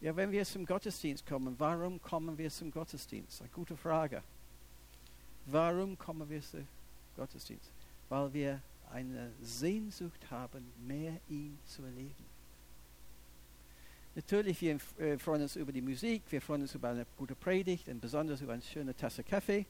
[0.00, 3.40] Ja, wenn wir zum Gottesdienst kommen, warum kommen wir zum Gottesdienst?
[3.40, 4.22] Eine gute Frage.
[5.46, 6.66] Warum kommen wir zum
[7.16, 7.70] Gottesdienst?
[8.08, 8.60] Weil wir
[8.92, 12.35] eine Sehnsucht haben, mehr ihn zu erleben.
[14.16, 17.86] Natürlich, wir äh, freuen uns über die Musik, wir freuen uns über eine gute Predigt
[17.88, 19.66] und besonders über eine schöne Tasse Kaffee.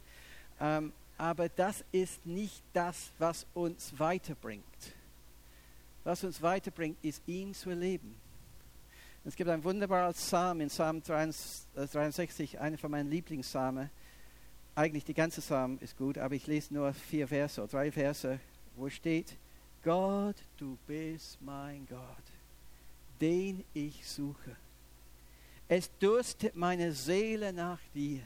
[0.61, 4.63] Ähm, aber das ist nicht das, was uns weiterbringt.
[6.05, 8.15] Was uns weiterbringt, ist ihn zu erleben.
[9.25, 13.91] Es gibt ein wunderbares Psalm in Psalm 63, äh, einer von meinen Lieblingspsalmen.
[14.77, 18.39] Eigentlich die ganze Psalm ist gut, aber ich lese nur vier Verse, drei Verse
[18.77, 19.37] wo steht,
[19.83, 22.36] Gott, du bist mein Gott,
[23.21, 24.57] den ich suche.
[25.69, 28.21] Es durstet meine Seele nach dir.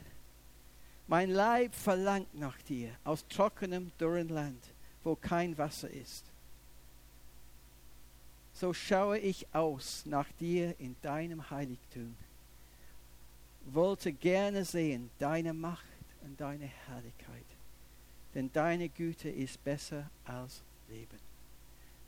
[1.06, 4.62] Mein Leib verlangt nach dir aus trockenem, dürren Land,
[5.02, 6.24] wo kein Wasser ist.
[8.52, 12.14] So schaue ich aus nach dir in deinem Heiligtum.
[13.66, 15.84] Wollte gerne sehen deine Macht
[16.22, 17.44] und deine Herrlichkeit
[18.34, 21.18] denn deine Güte ist besser als Leben.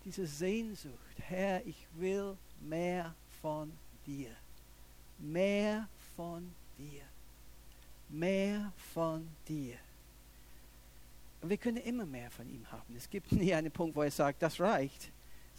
[0.04, 2.36] Diese Sehnsucht, Herr, ich will
[2.68, 3.72] mehr von
[4.06, 4.30] dir.
[5.18, 7.02] Mehr von dir.
[8.08, 9.76] Mehr von dir.
[11.40, 12.94] Und wir können immer mehr von ihm haben.
[12.96, 15.10] Es gibt nie einen Punkt, wo er sagt, das reicht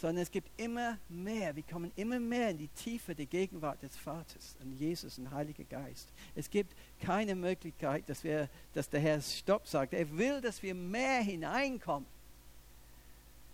[0.03, 1.55] sondern es gibt immer mehr.
[1.55, 5.63] Wir kommen immer mehr in die Tiefe der Gegenwart des Vaters und Jesus und Heiliger
[5.63, 6.09] Geist.
[6.35, 9.93] Es gibt keine Möglichkeit, dass, wir, dass der Herr Stopp sagt.
[9.93, 12.07] Er will, dass wir mehr hineinkommen.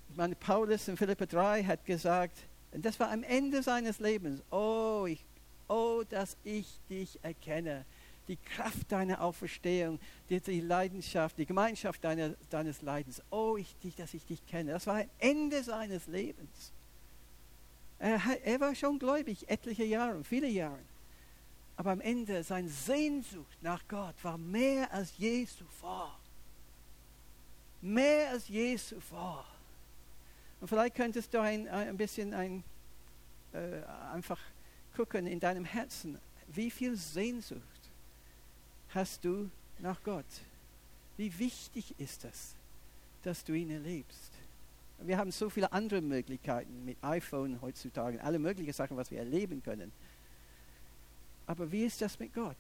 [0.10, 2.38] Ich meine, Paulus in Philippa 3 hat gesagt,
[2.72, 5.24] das war am Ende seines Lebens, oh, ich,
[5.68, 7.86] oh, dass ich dich erkenne
[8.30, 13.22] die Kraft deiner Auferstehung, die, die Leidenschaft, die Gemeinschaft deiner, deines Leidens.
[13.32, 14.72] Oh, ich dich, dass ich dich kenne.
[14.72, 16.72] Das war ein Ende seines Lebens.
[17.98, 20.80] Er, er war schon gläubig, etliche Jahre, viele Jahre.
[21.76, 26.16] Aber am Ende seine Sehnsucht nach Gott war mehr als je zuvor.
[27.82, 29.46] Mehr als je zuvor.
[30.62, 32.64] Und vielleicht könntest du ein, ein bisschen ein,
[33.54, 33.82] äh,
[34.14, 34.40] einfach
[34.96, 37.62] gucken in deinem Herzen, wie viel Sehnsucht
[38.90, 40.26] hast du nach Gott?
[41.18, 42.56] Wie wichtig ist das,
[43.24, 44.32] dass du ihn erlebst?
[45.02, 49.64] Wir haben so viele andere Möglichkeiten mit iPhone heutzutage, alle möglichen Sachen, was wir erleben
[49.64, 49.92] können.
[51.48, 52.58] Aber wie ist das mit Gott?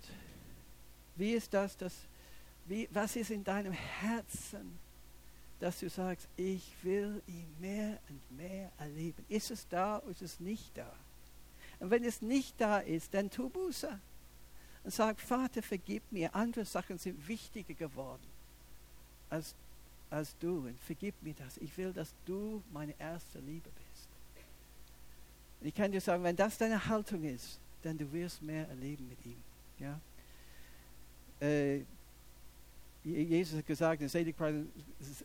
[1.16, 1.94] Wie ist das, das
[2.66, 4.78] wie, was ist in deinem Herzen,
[5.60, 9.26] dass du sagst, ich will ihn mehr und mehr erleben?
[9.28, 10.92] Ist es da oder ist es nicht da?
[11.80, 14.00] Und wenn es nicht da ist, dann tu Buße
[14.84, 18.28] und sag, Vater, vergib mir, andere Sachen sind wichtiger geworden
[19.30, 19.54] als,
[20.10, 20.68] als du.
[20.68, 21.58] Und vergib mir das.
[21.58, 24.10] Ich will, dass du meine erste Liebe bist.
[25.62, 29.08] Und ich kann dir sagen, wenn das deine Haltung ist, dann du wirst mehr erleben
[29.10, 29.42] mit ihm.
[29.80, 30.00] Ja?
[31.42, 31.82] äh,
[33.04, 34.36] Jesus hat gesagt, selig,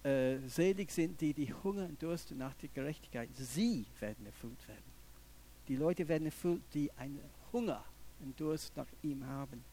[0.05, 3.29] äh, selig sind die, die Hunger und Durst nach der Gerechtigkeit.
[3.35, 4.95] Sie werden erfüllt werden.
[5.67, 7.21] Die Leute werden erfüllt, die einen
[7.53, 7.85] Hunger
[8.21, 9.65] und Durst nach ihm haben.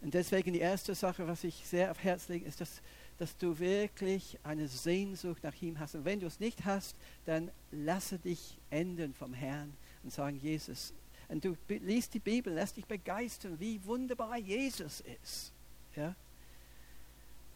[0.00, 2.82] Und deswegen die erste Sache, was ich sehr auf Herz lege, ist, dass,
[3.18, 5.94] dass du wirklich eine Sehnsucht nach ihm hast.
[5.94, 10.92] Und wenn du es nicht hast, dann lasse dich enden vom Herrn und sagen, Jesus.
[11.28, 15.52] Und du liest die Bibel, lass dich begeistern, wie wunderbar Jesus ist.
[15.94, 16.16] Ja?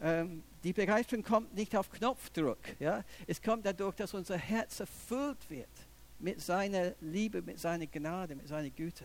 [0.00, 2.59] Ähm, die Begeisterung kommt nicht auf Knopfdruck.
[2.78, 3.04] Ja?
[3.26, 5.68] Es kommt dadurch, dass unser Herz erfüllt wird
[6.18, 9.04] mit seiner Liebe, mit seiner Gnade, mit seiner Güte.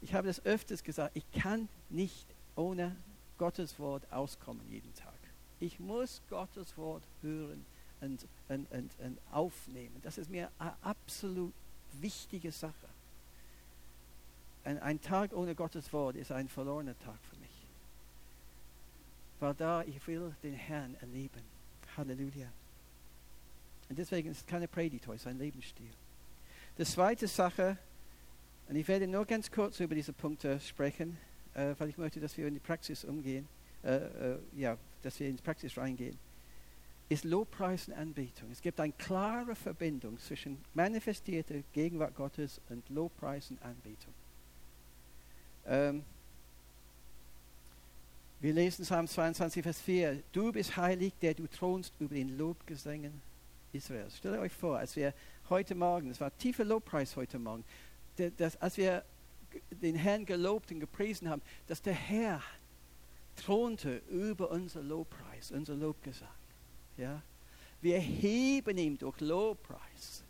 [0.00, 2.96] Ich habe das öfters gesagt, ich kann nicht ohne
[3.38, 5.14] Gottes Wort auskommen jeden Tag.
[5.60, 7.64] Ich muss Gottes Wort hören
[8.00, 9.96] und, und, und, und aufnehmen.
[10.02, 11.52] Das ist mir eine absolut
[12.00, 12.88] wichtige Sache.
[14.64, 17.37] Ein, ein Tag ohne Gottes Wort ist ein verlorener Tag für.
[19.40, 21.42] Weil da ich will den Herrn erleben.
[21.96, 22.48] Halleluja.
[23.88, 25.90] Und deswegen ist es keine Predigt, es ist ein Lebensstil.
[26.76, 27.78] Die zweite Sache,
[28.68, 31.16] und ich werde nur ganz kurz über diese Punkte sprechen,
[31.54, 33.48] äh, weil ich möchte, dass wir in die Praxis umgehen,
[33.82, 36.18] äh, äh, ja, dass wir in die Praxis reingehen,
[37.08, 38.50] ist Lobpreis und Anbetung.
[38.52, 44.12] Es gibt eine klare Verbindung zwischen manifestierter Gegenwart Gottes und Lobpreis und Anbetung.
[45.66, 46.04] Ähm,
[48.40, 50.22] wir lesen Psalm 22, Vers 4.
[50.32, 53.20] Du bist heilig, der du thronst über den Lobgesängen
[53.72, 54.16] Israels.
[54.16, 55.12] Stellt euch vor, als wir
[55.48, 57.64] heute Morgen, es war tiefer Lobpreis heute Morgen,
[58.36, 59.04] das, als wir
[59.70, 62.42] den Herrn gelobt und gepriesen haben, dass der Herr
[63.34, 66.28] thronte über unser Lobpreis, unser Lobgesang.
[66.96, 67.22] Ja?
[67.80, 70.24] Wir heben ihn durch Lobpreis.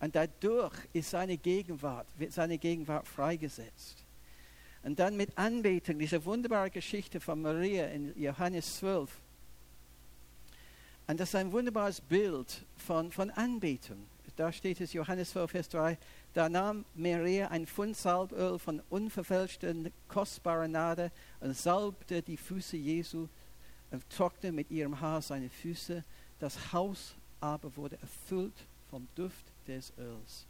[0.00, 4.05] Und dadurch ist seine Gegenwart, wird seine Gegenwart freigesetzt.
[4.86, 9.10] Und dann mit Anbetung, diese wunderbare Geschichte von Maria in Johannes 12.
[11.08, 14.06] Und das ist ein wunderbares Bild von, von Anbetung.
[14.36, 15.98] Da steht es, Johannes 12, Vers 3,
[16.34, 19.74] da nahm Maria ein Pfund Salböl von unverfälschter,
[20.06, 23.26] kostbarer Nade und salbte die Füße Jesu
[23.90, 26.04] und trocknete mit ihrem Haar seine Füße.
[26.38, 28.54] Das Haus aber wurde erfüllt
[28.88, 30.46] vom Duft des Öls.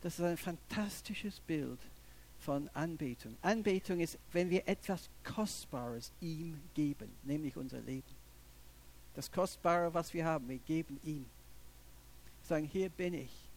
[0.00, 1.78] Das ist ein fantastisches Bild
[2.38, 3.36] von Anbetung.
[3.42, 8.16] Anbetung ist, wenn wir etwas Kostbares ihm geben, nämlich unser Leben.
[9.14, 11.26] Das Kostbare, was wir haben, wir geben ihm.
[12.42, 13.48] Sagen, hier bin ich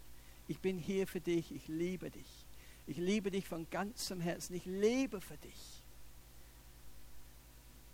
[0.51, 2.45] ich bin hier für dich, ich liebe dich.
[2.85, 5.81] Ich liebe dich von ganzem Herzen, ich lebe für dich.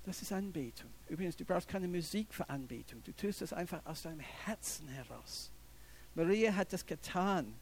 [0.06, 0.90] Das ist Anbetung.
[1.08, 3.04] Übrigens, du brauchst keine Musik für Anbetung.
[3.04, 5.52] Du tust das einfach aus deinem Herzen heraus.
[6.16, 7.54] Maria hat das getan.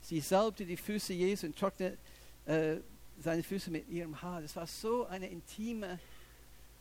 [0.00, 1.98] Sie salbte die Füße Jesu und trocknete
[2.48, 2.80] äh,
[3.20, 4.40] seine Füße mit ihrem Haar.
[4.40, 5.98] Das war so ein intimer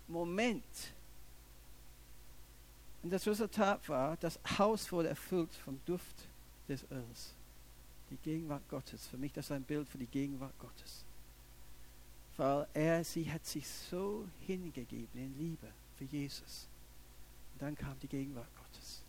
[0.08, 0.64] Moment.
[3.04, 6.28] Und das Resultat war, das Haus wurde erfüllt vom Duft
[6.68, 7.34] des Öls.
[8.10, 9.08] Die Gegenwart Gottes.
[9.08, 11.04] Für mich das ist ein Bild für die Gegenwart Gottes.
[12.38, 16.68] Weil er, sie hat sich so hingegeben in Liebe für Jesus.
[17.54, 19.02] Und dann kam die Gegenwart Gottes.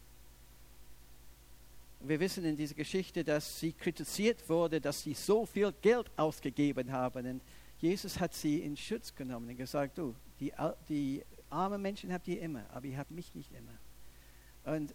[2.00, 6.92] Wir wissen in dieser Geschichte, dass sie kritisiert wurde, dass sie so viel Geld ausgegeben
[6.92, 7.26] haben.
[7.26, 7.42] Und
[7.80, 10.52] Jesus hat sie in Schutz genommen und gesagt, du, die,
[10.88, 14.74] die armen Menschen habt ihr immer, aber ihr habt mich nicht immer.
[14.76, 14.94] Und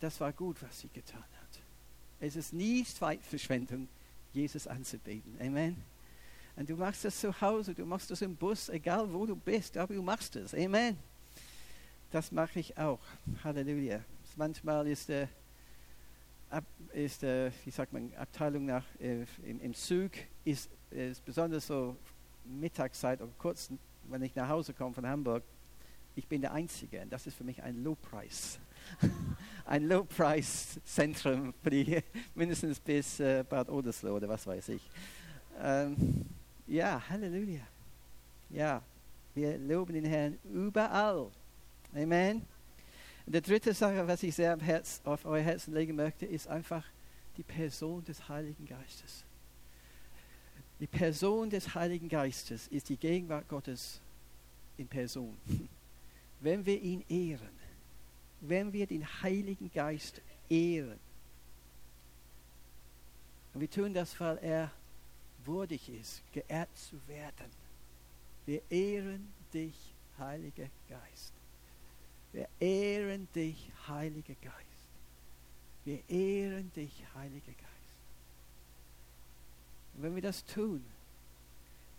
[0.00, 1.60] das war gut, was sie getan hat.
[2.20, 3.88] Es ist nie Zeitverschwendung,
[4.32, 5.36] Jesus anzubeten.
[5.40, 5.82] Amen.
[6.56, 9.76] Und du machst das zu Hause, du machst das im Bus, egal wo du bist,
[9.76, 10.54] aber du machst es.
[10.54, 10.96] Amen.
[12.10, 13.00] Das mache ich auch.
[13.42, 14.00] Halleluja.
[14.36, 15.28] Manchmal ist der,
[16.92, 20.12] ist der wie sagt man, Abteilung nach, äh, im, im Zug
[20.44, 21.96] ist, ist besonders so
[22.44, 23.70] Mittagszeit oder kurz,
[24.08, 25.42] wenn ich nach Hause komme von Hamburg,
[26.16, 28.60] ich bin der Einzige und das ist für mich ein Lobpreis.
[29.64, 31.54] ein Low-Price-Zentrum,
[32.34, 34.82] mindestens bis äh, Bad Odersloh oder was weiß ich.
[35.60, 36.26] Ähm,
[36.66, 37.62] ja, Halleluja.
[38.50, 38.82] Ja,
[39.34, 41.30] wir loben den Herrn überall.
[41.94, 42.46] Amen.
[43.26, 46.84] Und die dritte Sache, was ich sehr Herz, auf euer Herzen legen möchte, ist einfach
[47.36, 49.24] die Person des Heiligen Geistes.
[50.80, 54.00] Die Person des Heiligen Geistes ist die Gegenwart Gottes
[54.76, 55.36] in Person.
[56.40, 57.64] Wenn wir ihn ehren,
[58.48, 60.98] wenn wir den Heiligen Geist ehren.
[63.54, 64.70] Und wir tun das, weil er
[65.44, 67.50] würdig ist, geehrt zu werden.
[68.44, 69.74] Wir ehren dich,
[70.18, 71.32] Heiliger Geist.
[72.34, 74.58] Wir ehren dich, Heiliger Geist.
[75.84, 77.64] Wir ehren dich, Heiliger Geist.
[79.94, 80.84] Und wenn wir das tun,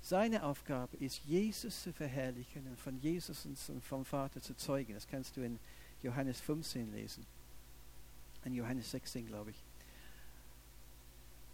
[0.06, 4.94] Seine Aufgabe ist, Jesus zu verherrlichen und von Jesus und vom Vater zu zeugen.
[4.94, 5.58] Das kannst du in
[6.04, 7.26] Johannes 15 lesen.
[8.44, 9.58] In Johannes 16, glaube ich.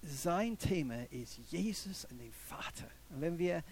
[0.04, 2.89] Sein Thema ist Jesus und den Vater.
[3.12, 3.63] Und wenn wir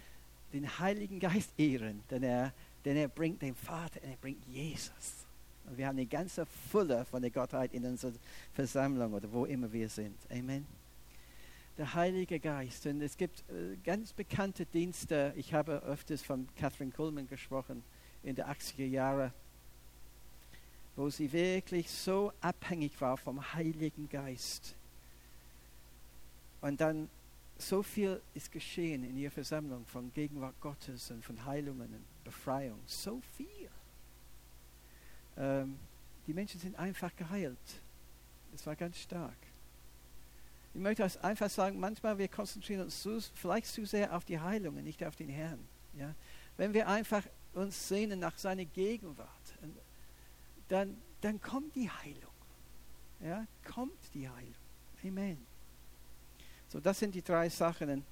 [0.53, 2.53] den Heiligen Geist ehren, denn er,
[2.85, 5.25] denn er bringt den Vater und er bringt Jesus.
[5.65, 8.13] Und wir haben eine ganze Fülle von der Gottheit in unserer
[8.53, 10.17] Versammlung oder wo immer wir sind.
[10.31, 10.65] Amen
[11.79, 12.85] der Heilige Geist.
[12.87, 15.33] Und es gibt äh, ganz bekannte Dienste.
[15.37, 17.83] Ich habe öfters von Catherine Kuhlman gesprochen
[18.21, 19.31] in den 80er Jahren,
[20.97, 24.75] wo sie wirklich so abhängig war vom Heiligen Geist.
[26.59, 27.07] Und dann
[27.61, 32.79] so viel ist geschehen in ihrer Versammlung von Gegenwart Gottes und von Heilungen und Befreiung.
[32.85, 33.69] So viel.
[35.37, 35.77] Ähm,
[36.25, 37.57] die Menschen sind einfach geheilt.
[38.53, 39.37] Es war ganz stark.
[40.73, 44.77] Ich möchte einfach sagen, manchmal wir konzentrieren uns zu, vielleicht zu sehr auf die Heilung
[44.77, 45.59] und nicht auf den Herrn.
[45.95, 46.13] Ja?
[46.55, 49.27] Wenn wir einfach uns sehnen nach seiner Gegenwart,
[50.69, 52.33] dann, dann kommt die Heilung.
[53.19, 53.45] Ja?
[53.65, 54.53] Kommt die Heilung.
[55.03, 55.48] Amen.
[56.69, 58.03] So, das sind die drei Sachen.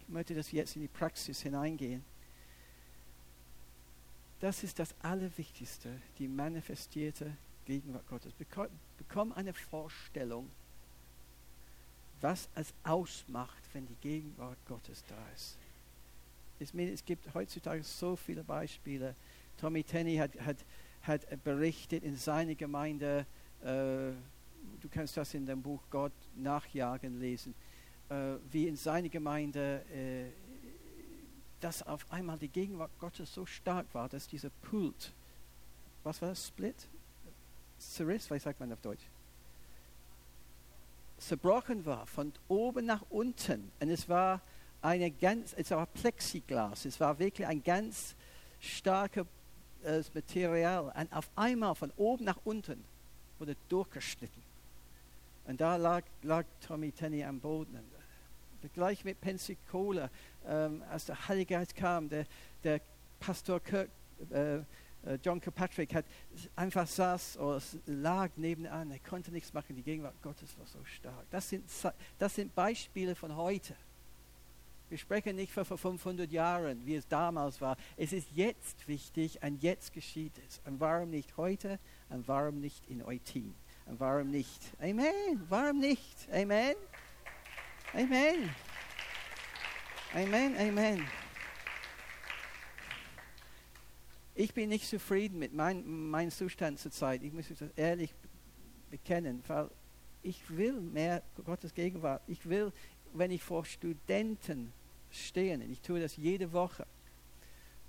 [0.00, 2.04] Ich möchte das jetzt in die Praxis hineingehen.
[4.40, 7.36] Das ist das Allerwichtigste, die manifestierte
[7.66, 8.32] Gegenwart Gottes.
[8.96, 10.48] Bekomm eine Vorstellung
[12.20, 15.56] was es ausmacht, wenn die Gegenwart Gottes da ist.
[16.58, 19.14] Es gibt heutzutage so viele Beispiele.
[19.58, 20.58] Tommy Tenney hat, hat,
[21.02, 23.24] hat berichtet in seiner Gemeinde,
[23.64, 24.12] äh,
[24.80, 27.54] du kannst das in dem Buch Gott nachjagen lesen,
[28.08, 30.30] äh, wie in seiner Gemeinde, äh,
[31.60, 35.12] dass auf einmal die Gegenwart Gottes so stark war, dass dieser Pult,
[36.02, 36.88] was war das, Split?
[37.78, 39.06] Zerriss, was sagt man auf Deutsch?
[41.20, 43.70] zerbrochen war, von oben nach unten.
[43.80, 44.40] Und es war
[44.82, 48.16] eine ganz, es war Plexiglas, es war wirklich ein ganz
[48.58, 49.26] starkes
[49.84, 50.92] äh, Material.
[50.96, 52.82] Und auf einmal von oben nach unten
[53.38, 54.39] wurde durchgeschnitten.
[55.46, 57.78] Und da lag, lag Tommy Tenney am Boden.
[58.74, 60.10] Gleich mit Pensacola,
[60.46, 62.26] ähm, als der Heilige Geist kam, der,
[62.62, 62.80] der
[63.18, 63.88] Pastor Kirk,
[64.30, 66.04] äh, äh, John Kirkpatrick hat
[66.56, 71.24] einfach saß oder lag nebenan, er konnte nichts machen, die Gegenwart Gottes war so stark.
[71.30, 71.64] Das sind,
[72.18, 73.74] das sind Beispiele von heute.
[74.90, 77.76] Wir sprechen nicht vor 500 Jahren, wie es damals war.
[77.96, 80.60] Es ist jetzt wichtig und jetzt geschieht es.
[80.66, 83.54] Und warum nicht heute und warum nicht in Eutin?
[83.98, 84.60] Warum nicht?
[84.80, 85.44] Amen.
[85.48, 86.28] Warum nicht?
[86.32, 86.74] Amen.
[87.92, 88.50] Amen.
[90.14, 90.56] Amen.
[90.56, 91.06] Amen.
[94.34, 97.22] Ich bin nicht zufrieden mit mein, meinem Zustand zurzeit.
[97.22, 98.14] Ich muss das ehrlich
[98.90, 99.68] bekennen, weil
[100.22, 102.22] ich will mehr Gottes Gegenwart.
[102.26, 102.72] Ich will,
[103.12, 104.72] wenn ich vor Studenten
[105.10, 106.86] stehe, und ich tue das jede Woche,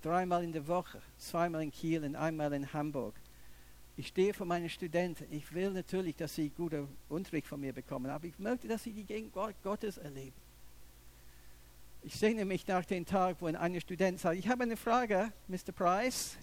[0.02, 3.14] dreimal in der Woche, zweimal in Kiel und einmal in Hamburg.
[3.96, 5.26] Ich stehe vor meinen Studenten.
[5.30, 8.92] Ich will natürlich, dass sie guten Unterricht von mir bekommen, aber ich möchte, dass sie
[8.92, 10.36] die Gegenwart Gottes erleben.
[12.02, 15.72] Ich sehne mich nach dem Tag, wo ein Student sagt, ich habe eine Frage, Mr.
[15.72, 16.36] Price.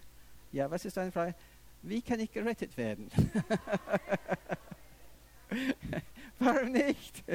[0.51, 1.35] Ja, was ist deine Frage?
[1.81, 3.09] Wie kann ich gerettet werden?
[6.39, 7.23] Warum nicht?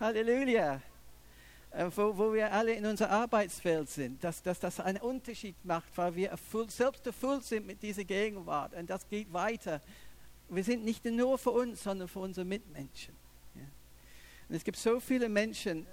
[0.00, 0.80] Halleluja.
[1.74, 5.96] Äh, wo, wo, wir alle in unser Arbeitsfeld sind, dass, dass das einen Unterschied macht,
[5.96, 8.74] weil wir erfüllt, selbst erfüllt sind mit dieser Gegenwart.
[8.74, 9.80] Und das geht weiter.
[10.48, 13.14] Wir sind nicht nur für uns, sondern für unsere Mitmenschen.
[14.48, 15.86] Und es gibt so viele Menschen,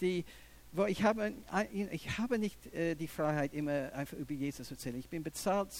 [0.00, 0.24] die,
[0.72, 1.32] wo ich habe,
[1.70, 4.98] ich habe nicht äh, die Freiheit, immer einfach über Jesus zu erzählen.
[4.98, 5.70] Ich bin bezahlt,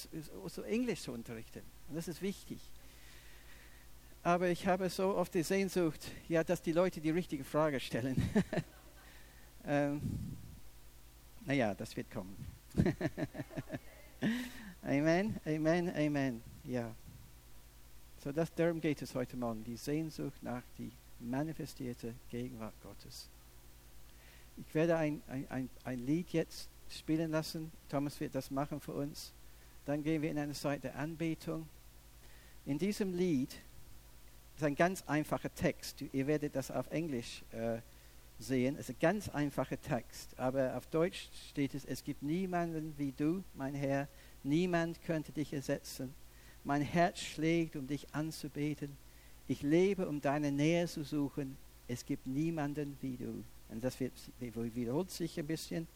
[0.47, 1.61] so Englisch zu unterrichten.
[1.89, 2.59] Und das ist wichtig.
[4.23, 8.15] Aber ich habe so oft die Sehnsucht, ja, dass die Leute die richtige Frage stellen.
[9.67, 10.01] ähm,
[11.45, 12.35] naja, das wird kommen.
[14.81, 16.41] amen, Amen, Amen.
[16.63, 16.93] Ja.
[18.23, 23.29] So, das, darum geht es heute Morgen, die Sehnsucht nach die manifestierte Gegenwart Gottes.
[24.57, 27.71] Ich werde ein, ein, ein, ein Lied jetzt spielen lassen.
[27.89, 29.33] Thomas wird das machen für uns.
[29.85, 31.67] Dann gehen wir in eine Zeit der Anbetung.
[32.65, 33.55] In diesem Lied
[34.55, 36.03] ist ein ganz einfacher Text.
[36.11, 37.79] Ihr werdet das auf Englisch äh,
[38.39, 38.75] sehen.
[38.75, 40.37] Es ist ein ganz einfacher Text.
[40.37, 44.07] Aber auf Deutsch steht es, es gibt niemanden wie du, mein Herr.
[44.43, 46.13] Niemand könnte dich ersetzen.
[46.63, 48.97] Mein Herz schlägt, um dich anzubeten.
[49.47, 51.57] Ich lebe, um deine Nähe zu suchen.
[51.87, 53.43] Es gibt niemanden wie du.
[53.69, 55.87] Und das wird, wiederholt sich ein bisschen.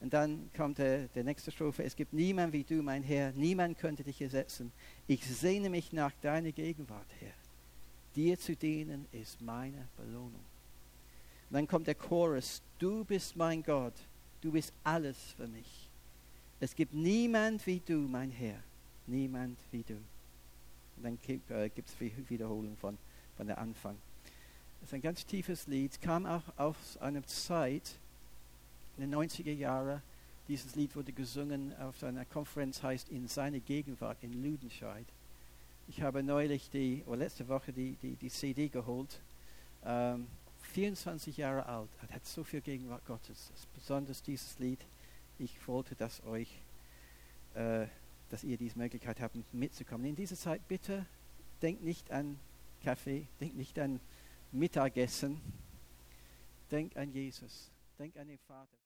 [0.00, 1.82] Und dann kommt der, der nächste Strophe.
[1.82, 3.32] Es gibt niemanden wie du, mein Herr.
[3.32, 4.72] Niemand könnte dich ersetzen.
[5.06, 7.32] Ich sehne mich nach deiner Gegenwart, Herr.
[8.14, 10.55] Dir zu dienen ist meine Belohnung.
[11.50, 13.94] Und dann kommt der Chorus, du bist mein Gott,
[14.40, 15.88] du bist alles für mich.
[16.58, 18.58] Es gibt niemand wie du, mein Herr,
[19.06, 19.94] niemand wie du.
[20.96, 22.96] Und dann gibt es äh, Wiederholung von,
[23.36, 23.96] von der Anfang.
[24.80, 27.98] Das ist ein ganz tiefes Lied, kam auch aus einer Zeit,
[28.96, 30.00] in den 90er Jahren,
[30.48, 35.06] dieses Lied wurde gesungen auf einer Konferenz, heißt In seine Gegenwart in Lüdenscheid.
[35.88, 39.20] Ich habe neulich, die, oder letzte Woche, die, die, die CD geholt.
[39.84, 40.26] Ähm,
[40.76, 41.88] 24 Jahre alt.
[42.02, 43.50] Er hat so viel Gegenwart Gottes.
[43.74, 44.84] Besonders dieses Lied.
[45.38, 46.60] Ich wollte, dass euch,
[47.54, 47.86] äh,
[48.28, 50.06] dass ihr diese Möglichkeit habt, mitzukommen.
[50.06, 51.06] In dieser Zeit bitte
[51.62, 52.38] denkt nicht an
[52.84, 54.00] Kaffee, denkt nicht an
[54.52, 55.40] Mittagessen.
[56.70, 57.70] Denkt an Jesus.
[57.98, 58.68] Denkt an den Vater.